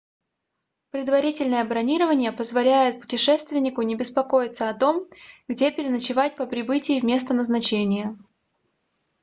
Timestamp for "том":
4.73-5.05